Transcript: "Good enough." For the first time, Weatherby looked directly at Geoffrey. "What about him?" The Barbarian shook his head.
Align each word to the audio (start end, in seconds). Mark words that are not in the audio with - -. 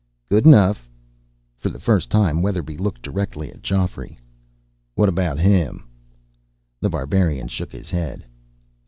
"Good 0.29 0.47
enough." 0.47 0.89
For 1.59 1.69
the 1.69 1.79
first 1.79 2.09
time, 2.09 2.41
Weatherby 2.41 2.75
looked 2.75 3.03
directly 3.03 3.51
at 3.51 3.61
Geoffrey. 3.61 4.17
"What 4.95 5.09
about 5.09 5.37
him?" 5.37 5.83
The 6.79 6.89
Barbarian 6.89 7.47
shook 7.49 7.71
his 7.71 7.91
head. 7.91 8.25